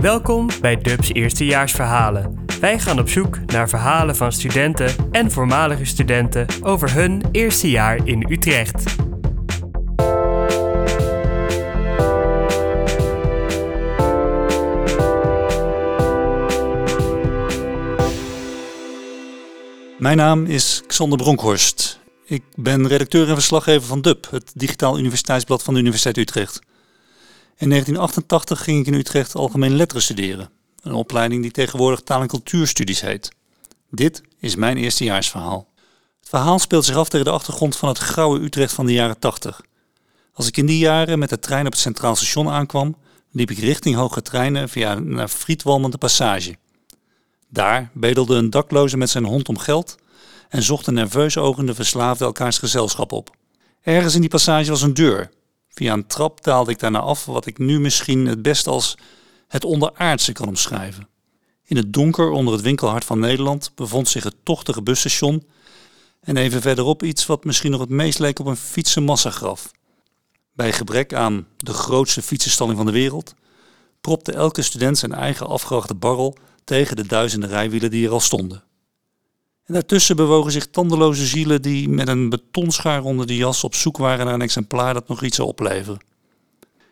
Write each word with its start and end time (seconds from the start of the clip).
Welkom 0.00 0.48
bij 0.60 0.76
Dubs 0.76 1.12
Eerstejaarsverhalen. 1.12 2.44
Wij 2.60 2.78
gaan 2.78 2.98
op 2.98 3.08
zoek 3.08 3.38
naar 3.46 3.68
verhalen 3.68 4.16
van 4.16 4.32
studenten 4.32 4.94
en 5.10 5.30
voormalige 5.30 5.84
studenten 5.84 6.46
over 6.62 6.94
hun 6.94 7.22
eerste 7.32 7.70
jaar 7.70 8.06
in 8.06 8.26
Utrecht. 8.30 8.96
Mijn 19.98 20.16
naam 20.16 20.44
is 20.44 20.82
Xander 20.86 21.18
Bronkhorst. 21.18 22.00
Ik 22.24 22.42
ben 22.54 22.88
redacteur 22.88 23.28
en 23.28 23.34
verslaggever 23.34 23.88
van 23.88 24.00
DUB, 24.00 24.26
het 24.30 24.52
digitaal 24.54 24.98
universiteitsblad 24.98 25.62
van 25.62 25.74
de 25.74 25.80
Universiteit 25.80 26.16
Utrecht. 26.16 26.60
In 27.60 27.68
1988 27.68 28.64
ging 28.64 28.80
ik 28.80 28.86
in 28.86 28.98
Utrecht 28.98 29.34
algemeen 29.34 29.76
letteren 29.76 30.02
studeren, 30.02 30.50
een 30.82 30.92
opleiding 30.92 31.42
die 31.42 31.50
tegenwoordig 31.50 32.00
taal- 32.00 32.20
en 32.20 32.28
cultuurstudies 32.28 33.00
heet. 33.00 33.32
Dit 33.90 34.22
is 34.38 34.56
mijn 34.56 34.76
eerstejaarsverhaal. 34.76 35.68
Het 36.20 36.28
verhaal 36.28 36.58
speelt 36.58 36.84
zich 36.84 36.96
af 36.96 37.08
tegen 37.08 37.26
de 37.26 37.32
achtergrond 37.32 37.76
van 37.76 37.88
het 37.88 37.98
grauwe 37.98 38.40
Utrecht 38.40 38.72
van 38.72 38.86
de 38.86 38.92
jaren 38.92 39.18
80. 39.18 39.60
Als 40.32 40.46
ik 40.46 40.56
in 40.56 40.66
die 40.66 40.78
jaren 40.78 41.18
met 41.18 41.28
de 41.28 41.38
trein 41.38 41.66
op 41.66 41.72
het 41.72 41.80
Centraal 41.80 42.16
Station 42.16 42.48
aankwam, 42.48 42.96
liep 43.30 43.50
ik 43.50 43.58
richting 43.58 43.96
Hoge 43.96 44.22
Treinen 44.22 44.68
via 44.68 44.94
naar 44.94 45.28
Frietwalmende 45.28 45.98
Passage. 45.98 46.56
Daar 47.48 47.90
bedelde 47.94 48.34
een 48.34 48.50
dakloze 48.50 48.96
met 48.96 49.10
zijn 49.10 49.24
hond 49.24 49.48
om 49.48 49.58
geld 49.58 49.96
en 50.48 50.62
zochten 50.62 50.94
nerveus 50.94 51.38
ogende 51.38 51.74
verslaafden 51.74 52.26
elkaars 52.26 52.58
gezelschap 52.58 53.12
op. 53.12 53.36
Ergens 53.82 54.14
in 54.14 54.20
die 54.20 54.30
passage 54.30 54.70
was 54.70 54.82
een 54.82 54.94
deur. 54.94 55.30
Via 55.74 55.92
een 55.92 56.06
trap 56.06 56.44
daalde 56.44 56.70
ik 56.70 56.78
daarna 56.78 56.98
af 56.98 57.24
wat 57.24 57.46
ik 57.46 57.58
nu 57.58 57.80
misschien 57.80 58.26
het 58.26 58.42
best 58.42 58.66
als 58.66 58.96
het 59.48 59.64
onderaardse 59.64 60.32
kan 60.32 60.48
omschrijven. 60.48 61.08
In 61.64 61.76
het 61.76 61.92
donker 61.92 62.30
onder 62.30 62.52
het 62.52 62.62
winkelhart 62.62 63.04
van 63.04 63.18
Nederland 63.18 63.72
bevond 63.74 64.08
zich 64.08 64.24
het 64.24 64.34
tochtige 64.42 64.82
busstation 64.82 65.46
en 66.20 66.36
even 66.36 66.60
verderop 66.60 67.02
iets 67.02 67.26
wat 67.26 67.44
misschien 67.44 67.70
nog 67.70 67.80
het 67.80 67.88
meest 67.88 68.18
leek 68.18 68.38
op 68.38 68.46
een 68.46 68.56
fietsenmassagraf. 68.56 69.70
Bij 70.52 70.72
gebrek 70.72 71.14
aan 71.14 71.46
de 71.56 71.72
grootste 71.72 72.22
fietsenstalling 72.22 72.76
van 72.76 72.86
de 72.86 72.92
wereld 72.92 73.34
propte 74.00 74.32
elke 74.32 74.62
student 74.62 74.98
zijn 74.98 75.12
eigen 75.12 75.46
afgerachte 75.46 75.94
barrel 75.94 76.36
tegen 76.64 76.96
de 76.96 77.06
duizenden 77.06 77.48
rijwielen 77.48 77.90
die 77.90 78.06
er 78.06 78.12
al 78.12 78.20
stonden. 78.20 78.62
En 79.70 79.76
daartussen 79.76 80.16
bewogen 80.16 80.52
zich 80.52 80.66
tandeloze 80.66 81.26
zielen 81.26 81.62
die 81.62 81.88
met 81.88 82.08
een 82.08 82.28
betonschaar 82.28 83.02
onder 83.02 83.26
de 83.26 83.36
jas 83.36 83.64
op 83.64 83.74
zoek 83.74 83.96
waren 83.96 84.24
naar 84.24 84.34
een 84.34 84.42
exemplaar 84.42 84.94
dat 84.94 85.08
nog 85.08 85.22
iets 85.22 85.36
zou 85.36 85.48
opleveren. 85.48 86.00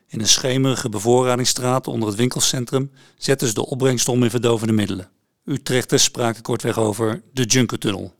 In 0.06 0.20
een 0.20 0.28
schemerige 0.28 0.88
bevoorradingsstraat 0.88 1.86
onder 1.86 2.08
het 2.08 2.16
winkelcentrum 2.16 2.90
zetten 3.16 3.48
ze 3.48 3.54
de 3.54 3.66
opbrengst 3.66 4.08
om 4.08 4.22
in 4.22 4.30
verdovende 4.30 4.72
middelen. 4.72 5.10
Utrechters 5.44 6.02
spraken 6.02 6.42
kortweg 6.42 6.78
over 6.78 7.22
de 7.32 7.42
Junkertunnel. 7.42 8.14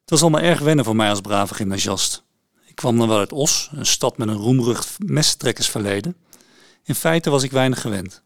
Het 0.00 0.10
was 0.10 0.22
allemaal 0.22 0.40
erg 0.40 0.60
wennen 0.60 0.84
voor 0.84 0.96
mij 0.96 1.10
als 1.10 1.20
brave 1.20 1.54
gymnasiast. 1.54 2.24
Ik 2.66 2.74
kwam 2.74 2.98
dan 2.98 3.08
wel 3.08 3.18
uit 3.18 3.32
Os, 3.32 3.70
een 3.72 3.86
stad 3.86 4.18
met 4.18 4.28
een 4.28 4.34
roemrucht 4.34 4.96
messtrekkersverleden. 4.98 6.16
In 6.84 6.94
feite 6.94 7.30
was 7.30 7.42
ik 7.42 7.50
weinig 7.50 7.80
gewend. 7.80 8.22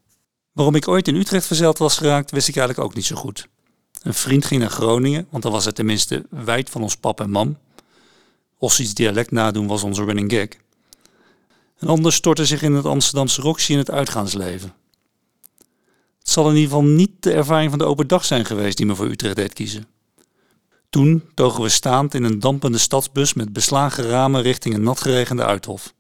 Waarom 0.52 0.74
ik 0.74 0.88
ooit 0.88 1.08
in 1.08 1.16
Utrecht 1.16 1.46
verzeild 1.46 1.78
was 1.78 1.96
geraakt, 1.96 2.30
wist 2.30 2.48
ik 2.48 2.56
eigenlijk 2.56 2.88
ook 2.88 2.94
niet 2.94 3.06
zo 3.06 3.16
goed. 3.16 3.48
Een 4.02 4.14
vriend 4.14 4.44
ging 4.44 4.60
naar 4.60 4.70
Groningen, 4.70 5.26
want 5.30 5.42
dan 5.42 5.52
was 5.52 5.64
het 5.64 5.74
tenminste 5.74 6.26
wijd 6.30 6.70
van 6.70 6.82
ons 6.82 6.96
pap 6.96 7.20
en 7.20 7.30
mam. 7.30 7.58
Ossies 8.58 8.94
dialect 8.94 9.30
nadoen 9.30 9.66
was 9.66 9.82
onze 9.82 10.04
running 10.04 10.32
gag. 10.32 10.48
Een 11.78 11.88
ander 11.88 12.12
stortte 12.12 12.46
zich 12.46 12.62
in 12.62 12.72
het 12.72 12.84
Amsterdamse 12.84 13.40
Roxy 13.40 13.72
in 13.72 13.78
het 13.78 13.90
uitgaansleven. 13.90 14.74
Het 16.18 16.28
zal 16.28 16.48
in 16.48 16.54
ieder 16.54 16.68
geval 16.70 16.84
niet 16.84 17.10
de 17.20 17.32
ervaring 17.32 17.70
van 17.70 17.78
de 17.78 17.84
open 17.84 18.06
dag 18.06 18.24
zijn 18.24 18.44
geweest 18.44 18.76
die 18.76 18.86
me 18.86 18.94
voor 18.94 19.06
Utrecht 19.06 19.36
deed 19.36 19.52
kiezen. 19.52 19.86
Toen 20.90 21.24
togen 21.34 21.62
we 21.62 21.68
staand 21.68 22.14
in 22.14 22.24
een 22.24 22.40
dampende 22.40 22.78
stadsbus 22.78 23.34
met 23.34 23.52
beslagen 23.52 24.04
ramen 24.04 24.42
richting 24.42 24.74
een 24.74 24.82
natgeregende 24.82 25.44
uithof. 25.44 25.94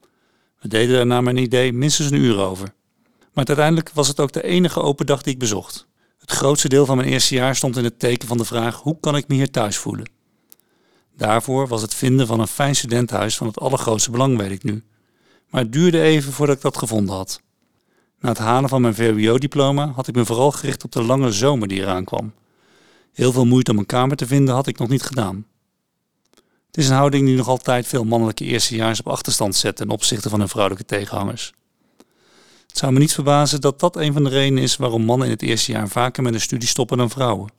We 0.60 0.68
deden 0.68 0.96
daar 0.96 1.06
naar 1.06 1.22
mijn 1.22 1.36
idee 1.36 1.72
minstens 1.72 2.10
een 2.10 2.18
uur 2.18 2.38
over. 2.38 2.74
Maar 3.32 3.46
uiteindelijk 3.46 3.90
was 3.94 4.08
het 4.08 4.20
ook 4.20 4.32
de 4.32 4.42
enige 4.42 4.80
open 4.80 5.06
dag 5.06 5.22
die 5.22 5.32
ik 5.32 5.38
bezocht. 5.38 5.86
Het 6.28 6.36
grootste 6.36 6.68
deel 6.68 6.86
van 6.86 6.96
mijn 6.96 7.08
eerste 7.08 7.34
jaar 7.34 7.56
stond 7.56 7.76
in 7.76 7.84
het 7.84 7.98
teken 7.98 8.28
van 8.28 8.36
de 8.36 8.44
vraag 8.44 8.76
hoe 8.76 9.00
kan 9.00 9.16
ik 9.16 9.28
me 9.28 9.34
hier 9.34 9.50
thuis 9.50 9.76
voelen. 9.76 10.10
Daarvoor 11.16 11.68
was 11.68 11.82
het 11.82 11.94
vinden 11.94 12.26
van 12.26 12.40
een 12.40 12.46
fijn 12.46 12.76
studentenhuis 12.76 13.36
van 13.36 13.46
het 13.46 13.58
allergrootste 13.58 14.10
belang, 14.10 14.36
weet 14.38 14.50
ik 14.50 14.62
nu. 14.62 14.84
Maar 15.50 15.62
het 15.62 15.72
duurde 15.72 16.00
even 16.00 16.32
voordat 16.32 16.56
ik 16.56 16.62
dat 16.62 16.78
gevonden 16.78 17.14
had. 17.14 17.40
Na 18.20 18.28
het 18.28 18.38
halen 18.38 18.68
van 18.68 18.80
mijn 18.80 18.94
VWO-diploma 18.94 19.86
had 19.86 20.08
ik 20.08 20.14
me 20.14 20.24
vooral 20.24 20.52
gericht 20.52 20.84
op 20.84 20.92
de 20.92 21.02
lange 21.02 21.32
zomer 21.32 21.68
die 21.68 21.80
eraan 21.80 22.04
kwam. 22.04 22.32
Heel 23.12 23.32
veel 23.32 23.46
moeite 23.46 23.70
om 23.70 23.78
een 23.78 23.86
kamer 23.86 24.16
te 24.16 24.26
vinden 24.26 24.54
had 24.54 24.66
ik 24.66 24.78
nog 24.78 24.88
niet 24.88 25.02
gedaan. 25.02 25.46
Het 26.66 26.76
is 26.76 26.88
een 26.88 26.96
houding 26.96 27.26
die 27.26 27.36
nog 27.36 27.48
altijd 27.48 27.86
veel 27.86 28.04
mannelijke 28.04 28.44
eerstejaars 28.44 29.00
op 29.00 29.08
achterstand 29.08 29.56
zet 29.56 29.76
ten 29.76 29.90
opzichte 29.90 30.28
van 30.28 30.38
hun 30.38 30.48
vrouwelijke 30.48 30.86
tegenhangers. 30.86 31.52
Het 32.68 32.78
zou 32.78 32.92
me 32.92 32.98
niet 32.98 33.14
verbazen 33.14 33.60
dat 33.60 33.80
dat 33.80 33.96
een 33.96 34.12
van 34.12 34.24
de 34.24 34.30
redenen 34.30 34.62
is 34.62 34.76
waarom 34.76 35.04
mannen 35.04 35.26
in 35.26 35.32
het 35.32 35.42
eerste 35.42 35.72
jaar 35.72 35.88
vaker 35.88 36.22
met 36.22 36.34
een 36.34 36.40
studie 36.40 36.68
stoppen 36.68 36.98
dan 36.98 37.10
vrouwen. 37.10 37.52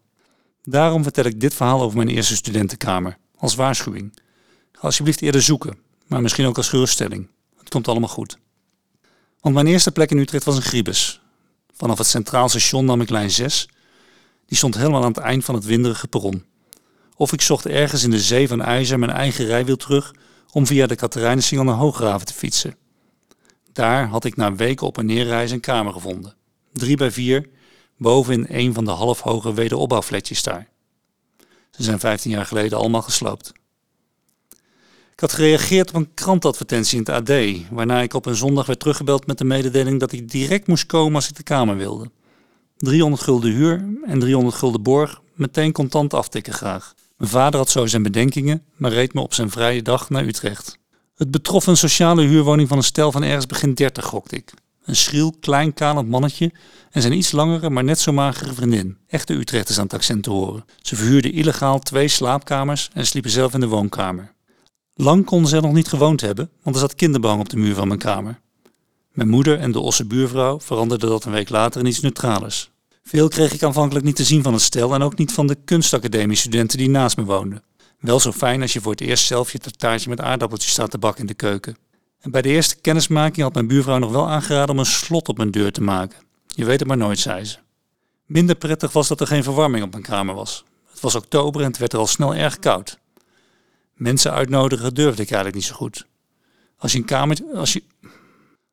Daarom 0.63 1.03
vertel 1.03 1.25
ik 1.25 1.39
dit 1.39 1.53
verhaal 1.53 1.81
over 1.81 1.97
mijn 1.97 2.09
eerste 2.09 2.35
studentenkamer, 2.35 3.17
als 3.37 3.55
waarschuwing. 3.55 4.19
Ga 4.71 4.81
alsjeblieft 4.81 5.21
eerder 5.21 5.41
zoeken, 5.41 5.77
maar 6.07 6.21
misschien 6.21 6.45
ook 6.45 6.57
als 6.57 6.69
geruststelling. 6.69 7.27
Het 7.57 7.69
komt 7.69 7.87
allemaal 7.87 8.09
goed. 8.09 8.37
Want 9.39 9.55
mijn 9.55 9.67
eerste 9.67 9.91
plek 9.91 10.11
in 10.11 10.17
Utrecht 10.17 10.43
was 10.43 10.55
een 10.55 10.61
Griebus. 10.61 11.21
Vanaf 11.73 11.97
het 11.97 12.07
Centraal 12.07 12.49
Station 12.49 12.85
nam 12.85 13.01
ik 13.01 13.09
lijn 13.09 13.31
6. 13.31 13.69
Die 14.45 14.57
stond 14.57 14.75
helemaal 14.75 15.03
aan 15.03 15.11
het 15.13 15.17
eind 15.17 15.45
van 15.45 15.55
het 15.55 15.65
winderige 15.65 16.07
perron. 16.07 16.45
Of 17.15 17.33
ik 17.33 17.41
zocht 17.41 17.65
ergens 17.65 18.03
in 18.03 18.09
de 18.09 18.19
zee 18.19 18.47
van 18.47 18.61
ijzer 18.61 18.99
mijn 18.99 19.11
eigen 19.11 19.45
rijwiel 19.45 19.77
terug 19.77 20.13
om 20.51 20.67
via 20.67 20.87
de 20.87 20.95
Katerijnensingel 20.95 21.63
naar 21.63 21.75
Hooggraven 21.75 22.25
te 22.25 22.33
fietsen. 22.33 22.75
Daar 23.79 24.07
had 24.07 24.25
ik 24.25 24.35
na 24.35 24.55
weken 24.55 24.87
op 24.87 24.97
en 24.97 25.05
neer 25.05 25.23
reizen 25.23 25.55
een 25.55 25.61
kamer 25.61 25.93
gevonden. 25.93 26.33
Drie 26.73 26.97
bij 26.97 27.11
vier, 27.11 27.49
boven 27.97 28.33
in 28.33 28.45
een 28.57 28.73
van 28.73 28.85
de 28.85 28.91
halfhoge 28.91 29.53
wederopbouwfletjes 29.53 30.43
daar. 30.43 30.67
Ze 31.71 31.83
zijn 31.83 31.99
15 31.99 32.31
jaar 32.31 32.45
geleden 32.45 32.77
allemaal 32.77 33.01
gesloopt. 33.01 33.51
Ik 35.13 35.19
had 35.19 35.33
gereageerd 35.33 35.89
op 35.89 35.95
een 35.95 36.13
krantadvertentie 36.13 36.97
in 36.97 37.05
het 37.05 37.29
AD, 37.29 37.69
waarna 37.71 38.01
ik 38.01 38.13
op 38.13 38.25
een 38.25 38.35
zondag 38.35 38.65
werd 38.65 38.79
teruggebeld 38.79 39.27
met 39.27 39.37
de 39.37 39.45
mededeling 39.45 39.99
dat 39.99 40.11
ik 40.11 40.31
direct 40.31 40.67
moest 40.67 40.85
komen 40.85 41.15
als 41.15 41.29
ik 41.29 41.35
de 41.35 41.43
kamer 41.43 41.77
wilde. 41.77 42.11
300 42.77 43.21
gulden 43.21 43.51
huur 43.51 43.85
en 44.05 44.19
300 44.19 44.55
gulden 44.55 44.83
borg, 44.83 45.21
meteen 45.33 45.71
contant 45.71 46.13
aftikken 46.13 46.53
graag. 46.53 46.93
Mijn 47.17 47.31
vader 47.31 47.59
had 47.59 47.69
zo 47.69 47.85
zijn 47.85 48.03
bedenkingen, 48.03 48.63
maar 48.75 48.91
reed 48.91 49.13
me 49.13 49.21
op 49.21 49.33
zijn 49.33 49.49
vrije 49.49 49.81
dag 49.81 50.09
naar 50.09 50.25
Utrecht. 50.25 50.78
Het 51.19 51.31
betrof 51.31 51.67
een 51.67 51.77
sociale 51.77 52.21
huurwoning 52.21 52.67
van 52.67 52.77
een 52.77 52.83
stel 52.83 53.11
van 53.11 53.23
ergens 53.23 53.45
begin 53.45 53.73
30, 53.73 54.05
gokte 54.05 54.35
ik. 54.35 54.53
Een 54.83 54.95
schriel, 54.95 55.35
klein, 55.39 55.73
kalend 55.73 56.09
mannetje 56.09 56.51
en 56.91 57.01
zijn 57.01 57.13
iets 57.13 57.31
langere, 57.31 57.69
maar 57.69 57.83
net 57.83 57.99
zo 57.99 58.11
magere 58.11 58.53
vriendin. 58.53 58.97
Echte 59.07 59.33
Utrechters 59.33 59.77
aan 59.77 59.83
het 59.83 59.93
accent 59.93 60.23
te 60.23 60.29
horen. 60.29 60.65
Ze 60.81 60.95
verhuurden 60.95 61.33
illegaal 61.33 61.79
twee 61.79 62.07
slaapkamers 62.07 62.89
en 62.93 63.05
sliepen 63.05 63.31
zelf 63.31 63.53
in 63.53 63.59
de 63.59 63.67
woonkamer. 63.67 64.33
Lang 64.93 65.25
konden 65.25 65.49
ze 65.49 65.55
er 65.55 65.61
nog 65.61 65.73
niet 65.73 65.87
gewoond 65.87 66.21
hebben, 66.21 66.49
want 66.63 66.75
er 66.75 66.81
zat 66.81 66.95
kinderbehang 66.95 67.41
op 67.41 67.49
de 67.49 67.57
muur 67.57 67.75
van 67.75 67.87
mijn 67.87 67.99
kamer. 67.99 68.39
Mijn 69.11 69.29
moeder 69.29 69.59
en 69.59 69.71
de 69.71 69.79
Osse 69.79 70.05
buurvrouw 70.05 70.59
veranderden 70.59 71.09
dat 71.09 71.25
een 71.25 71.31
week 71.31 71.49
later 71.49 71.81
in 71.81 71.87
iets 71.87 71.99
neutrales. 71.99 72.71
Veel 73.03 73.27
kreeg 73.27 73.53
ik 73.53 73.63
aanvankelijk 73.63 74.05
niet 74.05 74.15
te 74.15 74.23
zien 74.23 74.43
van 74.43 74.53
het 74.53 74.61
stel 74.61 74.93
en 74.93 75.01
ook 75.01 75.17
niet 75.17 75.31
van 75.31 75.47
de 75.47 75.57
kunstacademie-studenten 75.65 76.77
die 76.77 76.89
naast 76.89 77.17
me 77.17 77.23
woonden. 77.23 77.63
Wel 77.99 78.19
zo 78.19 78.31
fijn 78.31 78.61
als 78.61 78.73
je 78.73 78.81
voor 78.81 78.91
het 78.91 79.01
eerst 79.01 79.25
zelf 79.25 79.51
je 79.51 79.59
taartje 79.59 80.09
met 80.09 80.21
aardappeltjes 80.21 80.71
staat 80.71 80.91
te 80.91 80.97
bakken 80.97 81.21
in 81.21 81.27
de 81.27 81.33
keuken. 81.33 81.77
En 82.19 82.31
bij 82.31 82.41
de 82.41 82.49
eerste 82.49 82.75
kennismaking 82.75 83.43
had 83.43 83.53
mijn 83.53 83.67
buurvrouw 83.67 83.97
nog 83.97 84.11
wel 84.11 84.29
aangeraden 84.29 84.69
om 84.69 84.79
een 84.79 84.85
slot 84.85 85.27
op 85.27 85.37
mijn 85.37 85.51
deur 85.51 85.71
te 85.71 85.81
maken. 85.81 86.19
Je 86.47 86.65
weet 86.65 86.79
het 86.79 86.87
maar 86.87 86.97
nooit, 86.97 87.19
zei 87.19 87.45
ze. 87.45 87.57
Minder 88.25 88.55
prettig 88.55 88.91
was 88.91 89.07
dat 89.07 89.19
er 89.19 89.27
geen 89.27 89.43
verwarming 89.43 89.83
op 89.83 89.91
mijn 89.91 90.03
kamer 90.03 90.35
was. 90.35 90.63
Het 90.91 90.99
was 90.99 91.15
oktober 91.15 91.61
en 91.61 91.67
het 91.67 91.77
werd 91.77 91.93
er 91.93 91.99
al 91.99 92.07
snel 92.07 92.35
erg 92.35 92.59
koud. 92.59 92.99
Mensen 93.93 94.31
uitnodigen 94.31 94.93
durfde 94.93 95.21
ik 95.21 95.31
eigenlijk 95.31 95.55
niet 95.55 95.65
zo 95.65 95.75
goed. 95.75 96.05
Als 96.77 96.91
je 96.91 96.97
een 96.97 97.05
kamertje, 97.05 97.45
als 97.55 97.73
je, 97.73 97.83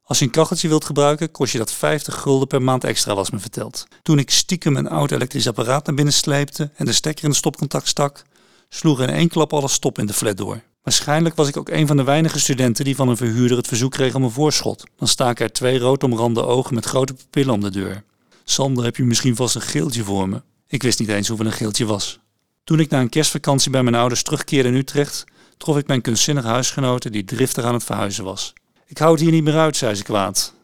als 0.03 0.19
je 0.19 0.25
een 0.25 0.31
kacheltje 0.31 0.69
wilt 0.69 0.85
gebruiken, 0.85 1.31
kost 1.31 1.53
je 1.53 1.59
dat 1.59 1.73
50 1.73 2.15
gulden 2.15 2.49
per 2.49 2.63
maand 2.63 2.85
extra, 2.85 3.15
was 3.15 3.31
me 3.31 3.39
verteld. 3.39 3.87
Toen 4.03 4.19
ik 4.19 4.31
stiekem 4.31 4.77
een 4.77 4.89
oud 4.89 5.11
elektrisch 5.11 5.49
apparaat 5.49 5.87
naar 5.87 5.95
binnen 5.95 6.15
sleepte 6.15 6.71
en 6.75 6.85
de 6.85 6.93
stekker 6.93 7.25
in 7.25 7.31
de 7.31 7.37
stopcontact 7.37 7.89
stak, 7.89 8.25
sloeg 8.69 9.01
in 9.01 9.11
één 9.11 9.29
klap 9.29 9.53
alles 9.53 9.73
stop 9.73 9.99
in 9.99 10.07
de 10.07 10.13
flat 10.13 10.37
door. 10.37 10.63
Waarschijnlijk 10.83 11.35
was 11.35 11.49
ik 11.49 11.57
ook 11.57 11.69
een 11.69 11.87
van 11.87 11.97
de 11.97 12.05
weinige 12.05 12.39
studenten 12.39 12.85
die 12.85 12.97
van 12.97 13.09
een 13.09 13.17
verhuurder 13.17 13.57
het 13.57 13.67
verzoek 13.67 13.93
kreeg 13.93 14.15
om 14.15 14.23
een 14.23 14.31
voorschot. 14.31 14.85
Dan 14.97 15.09
staken 15.09 15.45
er 15.45 15.53
twee 15.53 15.79
rood 15.79 16.03
omrande 16.03 16.45
ogen 16.45 16.75
met 16.75 16.85
grote 16.85 17.15
pupillen 17.15 17.55
om 17.55 17.61
de 17.61 17.71
deur. 17.71 18.03
Sander, 18.45 18.85
heb 18.85 18.97
je 18.97 19.03
misschien 19.03 19.37
vast 19.37 19.55
een 19.55 19.61
geeltje 19.61 20.05
voor 20.05 20.29
me? 20.29 20.43
Ik 20.67 20.83
wist 20.83 20.99
niet 20.99 21.09
eens 21.09 21.29
hoeveel 21.29 21.47
een 21.47 21.53
geeltje 21.53 21.85
was. 21.85 22.19
Toen 22.65 22.81
ik 22.81 22.91
na 22.91 23.01
een 23.01 23.09
kerstvakantie 23.09 23.71
bij 23.71 23.83
mijn 23.83 23.95
ouders 23.95 24.23
terugkeerde 24.23 24.69
in 24.69 24.75
Utrecht, 24.75 25.25
trof 25.57 25.79
ik 25.79 25.87
mijn 25.87 26.01
kunstzinnige 26.01 26.47
huisgenote 26.47 27.11
die 27.11 27.25
driftig 27.25 27.65
aan 27.65 27.75
het 27.75 27.85
verhuizen 27.85 28.25
was. 28.25 28.53
Ik 28.87 28.99
hou 28.99 29.13
het 29.13 29.21
hier 29.21 29.31
niet 29.31 29.45
meer 29.45 29.59
uit, 29.59 29.77
zei 29.77 29.95
ze 29.95 30.03
kwaad. 30.03 30.55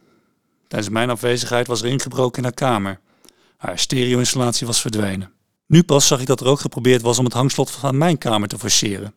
Tijdens 0.68 0.92
mijn 0.92 1.10
afwezigheid 1.10 1.66
was 1.66 1.82
er 1.82 1.88
ingebroken 1.88 2.38
in 2.38 2.44
haar 2.44 2.54
kamer. 2.54 3.00
Haar 3.56 3.78
stereo-installatie 3.78 4.66
was 4.66 4.80
verdwenen. 4.80 5.32
Nu 5.72 5.82
pas 5.82 6.06
zag 6.06 6.20
ik 6.20 6.26
dat 6.26 6.40
er 6.40 6.46
ook 6.46 6.60
geprobeerd 6.60 7.02
was 7.02 7.18
om 7.18 7.24
het 7.24 7.34
hangslot 7.34 7.70
van 7.70 7.98
mijn 7.98 8.18
kamer 8.18 8.48
te 8.48 8.58
forceren. 8.58 9.14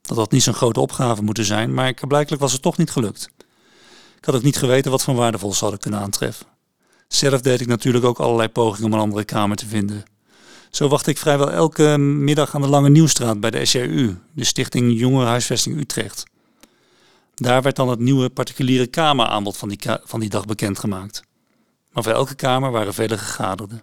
Dat 0.00 0.16
had 0.16 0.30
niet 0.30 0.42
zo'n 0.42 0.54
grote 0.54 0.80
opgave 0.80 1.22
moeten 1.22 1.44
zijn, 1.44 1.74
maar 1.74 1.94
blijkbaar 2.08 2.38
was 2.38 2.52
het 2.52 2.62
toch 2.62 2.76
niet 2.76 2.90
gelukt. 2.90 3.30
Ik 4.18 4.24
had 4.24 4.34
ook 4.34 4.42
niet 4.42 4.56
geweten 4.56 4.90
wat 4.90 5.02
van 5.02 5.14
waardevol 5.14 5.52
ze 5.52 5.60
hadden 5.60 5.80
kunnen 5.80 6.00
aantreffen. 6.00 6.46
Zelf 7.08 7.40
deed 7.40 7.60
ik 7.60 7.66
natuurlijk 7.66 8.04
ook 8.04 8.18
allerlei 8.18 8.48
pogingen 8.48 8.86
om 8.86 8.92
een 8.92 9.04
andere 9.04 9.24
kamer 9.24 9.56
te 9.56 9.66
vinden. 9.66 10.04
Zo 10.70 10.88
wachtte 10.88 11.10
ik 11.10 11.18
vrijwel 11.18 11.50
elke 11.50 11.98
middag 11.98 12.54
aan 12.54 12.62
de 12.62 12.68
Lange 12.68 12.90
Nieuwstraat 12.90 13.40
bij 13.40 13.50
de 13.50 13.64
SJU, 13.64 14.18
de 14.32 14.44
Stichting 14.44 14.98
Jongerenhuisvesting 14.98 15.80
Utrecht. 15.80 16.24
Daar 17.34 17.62
werd 17.62 17.76
dan 17.76 17.88
het 17.88 17.98
nieuwe 17.98 18.30
particuliere 18.30 18.86
kameraanbod 18.86 19.56
van 19.56 19.68
die, 19.68 19.78
van 20.04 20.20
die 20.20 20.30
dag 20.30 20.44
bekendgemaakt. 20.44 21.22
Maar 21.92 22.02
voor 22.02 22.12
elke 22.12 22.34
kamer 22.34 22.70
waren 22.70 22.94
vele 22.94 23.18
gegaderden. 23.18 23.82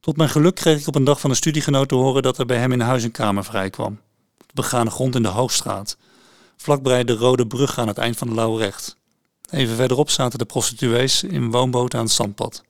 Tot 0.00 0.16
mijn 0.16 0.28
geluk 0.28 0.54
kreeg 0.54 0.80
ik 0.80 0.86
op 0.86 0.94
een 0.94 1.04
dag 1.04 1.20
van 1.20 1.30
een 1.30 1.36
studiegenoot 1.36 1.88
te 1.88 1.94
horen 1.94 2.22
dat 2.22 2.38
er 2.38 2.46
bij 2.46 2.58
hem 2.58 2.72
in 2.72 2.80
huis 2.80 3.02
een 3.02 3.10
kamer 3.10 3.44
vrij 3.44 3.70
kwam. 3.70 4.00
De 4.36 4.54
begane 4.54 4.90
grond 4.90 5.14
in 5.14 5.22
de 5.22 5.28
Hoogstraat, 5.28 5.96
vlakbij 6.56 7.04
de 7.04 7.12
Rode 7.14 7.46
Brug 7.46 7.78
aan 7.78 7.88
het 7.88 7.98
eind 7.98 8.16
van 8.16 8.28
de 8.28 8.34
Lauwrecht. 8.34 8.96
Even 9.50 9.76
verderop 9.76 10.10
zaten 10.10 10.38
de 10.38 10.44
prostituees 10.44 11.22
in 11.22 11.50
woonboten 11.50 11.98
aan 11.98 12.04
het 12.04 12.14
zandpad. 12.14 12.62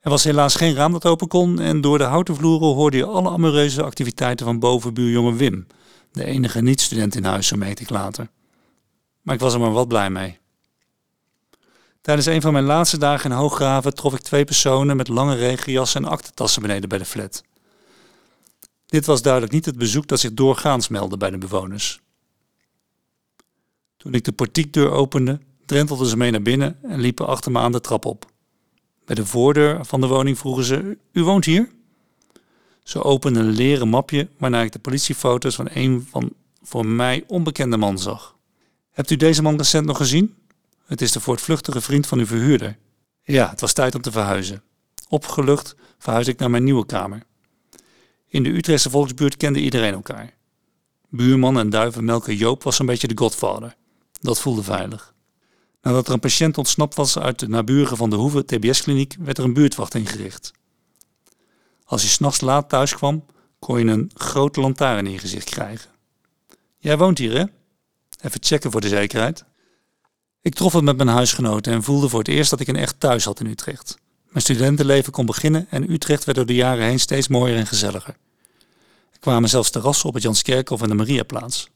Er 0.00 0.10
was 0.10 0.24
helaas 0.24 0.54
geen 0.54 0.74
raam 0.74 0.92
dat 0.92 1.06
open 1.06 1.28
kon 1.28 1.60
en 1.60 1.80
door 1.80 1.98
de 1.98 2.04
houten 2.04 2.36
vloeren 2.36 2.68
hoorde 2.68 2.96
je 2.96 3.04
alle 3.04 3.30
amoureuze 3.30 3.82
activiteiten 3.82 4.46
van 4.46 4.58
bovenbuurjongen 4.58 5.36
Wim, 5.36 5.66
de 6.12 6.24
enige 6.24 6.62
niet-student 6.62 7.14
in 7.14 7.24
huis, 7.24 7.46
zo 7.46 7.56
meet 7.56 7.80
ik 7.80 7.90
later. 7.90 8.28
Maar 9.22 9.34
ik 9.34 9.40
was 9.40 9.54
er 9.54 9.60
maar 9.60 9.72
wat 9.72 9.88
blij 9.88 10.10
mee. 10.10 10.38
Tijdens 12.00 12.26
een 12.26 12.40
van 12.40 12.52
mijn 12.52 12.64
laatste 12.64 12.98
dagen 12.98 13.30
in 13.30 13.36
Hooggraven 13.36 13.94
trof 13.94 14.14
ik 14.14 14.20
twee 14.20 14.44
personen 14.44 14.96
met 14.96 15.08
lange 15.08 15.34
regenjassen 15.34 16.04
en 16.04 16.10
aktentassen 16.10 16.62
beneden 16.62 16.88
bij 16.88 16.98
de 16.98 17.04
flat. 17.04 17.42
Dit 18.86 19.06
was 19.06 19.22
duidelijk 19.22 19.52
niet 19.52 19.64
het 19.64 19.78
bezoek 19.78 20.06
dat 20.06 20.20
zich 20.20 20.32
doorgaans 20.32 20.88
meldde 20.88 21.16
bij 21.16 21.30
de 21.30 21.38
bewoners. 21.38 22.00
Toen 23.96 24.14
ik 24.14 24.24
de 24.24 24.32
portiekdeur 24.32 24.90
opende, 24.90 25.40
drentelden 25.66 26.06
ze 26.06 26.16
mee 26.16 26.30
naar 26.30 26.42
binnen 26.42 26.78
en 26.82 27.00
liepen 27.00 27.26
achter 27.26 27.52
me 27.52 27.58
aan 27.58 27.72
de 27.72 27.80
trap 27.80 28.04
op. 28.04 28.30
Bij 29.04 29.14
de 29.14 29.26
voordeur 29.26 29.84
van 29.84 30.00
de 30.00 30.06
woning 30.06 30.38
vroegen 30.38 30.64
ze: 30.64 30.98
U 31.12 31.22
woont 31.22 31.44
hier? 31.44 31.70
Ze 32.82 33.02
openden 33.02 33.46
een 33.46 33.52
leren 33.52 33.88
mapje 33.88 34.28
waarna 34.38 34.62
ik 34.62 34.72
de 34.72 34.78
politiefoto's 34.78 35.54
van 35.54 35.68
een 35.72 36.06
van 36.10 36.32
voor 36.62 36.86
mij 36.86 37.24
onbekende 37.26 37.76
man 37.76 37.98
zag. 37.98 38.36
Hebt 38.90 39.10
u 39.10 39.16
deze 39.16 39.42
man 39.42 39.56
recent 39.56 39.86
nog 39.86 39.96
gezien? 39.96 40.34
Het 40.90 41.00
is 41.00 41.12
de 41.12 41.20
voortvluchtige 41.20 41.80
vriend 41.80 42.06
van 42.06 42.18
uw 42.18 42.26
verhuurder. 42.26 42.78
Ja, 43.22 43.50
het 43.50 43.60
was 43.60 43.72
tijd 43.72 43.94
om 43.94 44.00
te 44.00 44.12
verhuizen. 44.12 44.62
Opgelucht 45.08 45.74
verhuis 45.98 46.26
ik 46.26 46.38
naar 46.38 46.50
mijn 46.50 46.64
nieuwe 46.64 46.86
kamer. 46.86 47.22
In 48.28 48.42
de 48.42 48.48
Utrechtse 48.48 48.90
volksbuurt 48.90 49.36
kende 49.36 49.60
iedereen 49.60 49.92
elkaar. 49.92 50.34
Buurman 51.08 51.58
en 51.58 51.70
duivenmelker 51.70 52.32
Joop 52.32 52.62
was 52.62 52.78
een 52.78 52.86
beetje 52.86 53.08
de 53.08 53.18
godvader. 53.18 53.76
Dat 54.20 54.40
voelde 54.40 54.62
veilig. 54.62 55.14
Nadat 55.82 56.06
er 56.06 56.12
een 56.12 56.20
patiënt 56.20 56.58
ontsnapt 56.58 56.94
was 56.94 57.18
uit 57.18 57.38
de 57.38 57.48
naburige 57.48 57.96
van 57.96 58.10
de 58.10 58.16
Hoeve 58.16 58.44
TBS-kliniek, 58.44 59.16
werd 59.18 59.38
er 59.38 59.44
een 59.44 59.54
buurtwacht 59.54 59.94
ingericht. 59.94 60.52
Als 61.84 62.02
je 62.02 62.08
s'nachts 62.08 62.40
laat 62.40 62.68
thuis 62.68 62.94
kwam, 62.94 63.24
kon 63.58 63.78
je 63.78 63.84
een 63.84 64.10
grote 64.14 64.60
lantaarn 64.60 65.06
in 65.06 65.12
je 65.12 65.18
gezicht 65.18 65.50
krijgen. 65.50 65.90
Jij 66.78 66.98
woont 66.98 67.18
hier, 67.18 67.36
hè? 67.38 67.44
Even 68.20 68.40
checken 68.42 68.70
voor 68.70 68.80
de 68.80 68.88
zekerheid. 68.88 69.44
Ik 70.42 70.54
trof 70.54 70.72
het 70.72 70.84
met 70.84 70.96
mijn 70.96 71.08
huisgenoten 71.08 71.72
en 71.72 71.82
voelde 71.82 72.08
voor 72.08 72.18
het 72.18 72.28
eerst 72.28 72.50
dat 72.50 72.60
ik 72.60 72.68
een 72.68 72.76
echt 72.76 73.00
thuis 73.00 73.24
had 73.24 73.40
in 73.40 73.46
Utrecht. 73.46 73.98
Mijn 74.28 74.42
studentenleven 74.42 75.12
kon 75.12 75.26
beginnen 75.26 75.66
en 75.70 75.90
Utrecht 75.92 76.24
werd 76.24 76.36
door 76.36 76.46
de 76.46 76.54
jaren 76.54 76.84
heen 76.84 77.00
steeds 77.00 77.28
mooier 77.28 77.56
en 77.56 77.66
gezelliger. 77.66 78.16
Er 79.12 79.18
kwamen 79.18 79.48
zelfs 79.48 79.70
terrassen 79.70 80.08
op 80.08 80.14
het 80.14 80.22
Janskerkhof 80.22 80.82
en 80.82 80.88
de 80.88 80.94
Mariaplaats. 80.94 81.70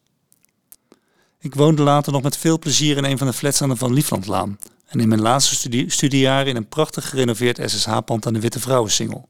Ik 1.38 1.54
woonde 1.54 1.82
later 1.82 2.12
nog 2.12 2.22
met 2.22 2.36
veel 2.36 2.58
plezier 2.58 2.96
in 2.96 3.04
een 3.04 3.18
van 3.18 3.26
de 3.26 3.32
flats 3.32 3.62
aan 3.62 3.68
de 3.68 3.76
Van 3.76 3.92
Lieflandlaan 3.92 4.58
en 4.86 5.00
in 5.00 5.08
mijn 5.08 5.20
laatste 5.20 5.54
studie 5.54 5.90
studiejaren 5.90 6.46
in 6.46 6.56
een 6.56 6.68
prachtig 6.68 7.08
gerenoveerd 7.08 7.70
SSH-pand 7.70 8.26
aan 8.26 8.32
de 8.32 8.40
Witte 8.40 8.60
Vrouwensingel. 8.60 9.28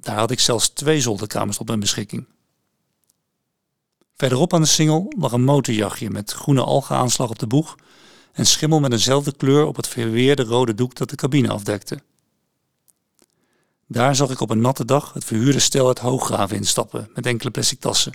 Daar 0.00 0.18
had 0.18 0.30
ik 0.30 0.40
zelfs 0.40 0.68
twee 0.68 1.00
zolderkamers 1.00 1.58
op 1.58 1.66
mijn 1.66 1.80
beschikking. 1.80 2.26
Verderop 4.16 4.54
aan 4.54 4.60
de 4.60 4.66
singel 4.66 5.12
lag 5.18 5.32
een 5.32 5.44
motorjachtje 5.44 6.10
met 6.10 6.32
groene 6.32 6.62
algenaanslag 6.62 7.30
op 7.30 7.38
de 7.38 7.46
boeg 7.46 7.76
en 8.32 8.46
schimmel 8.46 8.80
met 8.80 8.92
eenzelfde 8.92 9.36
kleur 9.36 9.66
op 9.66 9.76
het 9.76 9.88
verweerde 9.88 10.42
rode 10.42 10.74
doek 10.74 10.94
dat 10.94 11.10
de 11.10 11.16
cabine 11.16 11.48
afdekte. 11.48 12.02
Daar 13.86 14.16
zag 14.16 14.30
ik 14.30 14.40
op 14.40 14.50
een 14.50 14.60
natte 14.60 14.84
dag 14.84 15.12
het 15.12 15.24
verhuurde 15.24 15.58
stel 15.58 15.86
uit 15.86 15.98
Hooggraven 15.98 16.56
instappen 16.56 17.10
met 17.14 17.26
enkele 17.26 17.50
plastic 17.50 17.80
tassen. 17.80 18.12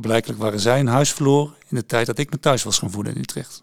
Blijkbaar 0.00 0.36
waren 0.36 0.60
zij 0.60 0.80
een 0.80 0.86
huis 0.86 1.12
verloren 1.12 1.54
in 1.68 1.76
de 1.76 1.86
tijd 1.86 2.06
dat 2.06 2.18
ik 2.18 2.30
me 2.30 2.38
thuis 2.38 2.62
was 2.62 2.78
gaan 2.78 2.90
voelen 2.90 3.14
in 3.14 3.20
Utrecht. 3.20 3.62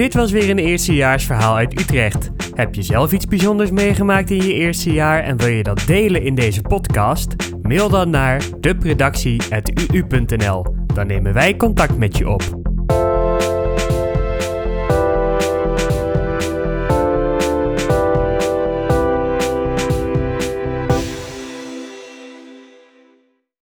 Dit 0.00 0.14
was 0.14 0.30
weer 0.30 0.50
een 0.50 0.58
eerstejaarsverhaal 0.58 1.56
uit 1.56 1.80
Utrecht. 1.80 2.30
Heb 2.54 2.74
je 2.74 2.82
zelf 2.82 3.12
iets 3.12 3.26
bijzonders 3.26 3.70
meegemaakt 3.70 4.30
in 4.30 4.42
je 4.42 4.54
eerste 4.54 4.92
jaar 4.92 5.22
en 5.22 5.36
wil 5.36 5.48
je 5.48 5.62
dat 5.62 5.82
delen 5.86 6.22
in 6.22 6.34
deze 6.34 6.60
podcast? 6.60 7.34
Mail 7.62 7.88
dan 7.88 8.10
naar 8.10 8.42
deredactie.uu.nl. 8.60 10.66
Dan 10.94 11.06
nemen 11.06 11.32
wij 11.32 11.56
contact 11.56 11.98
met 11.98 12.18
je 12.18 12.28
op. 12.28 12.69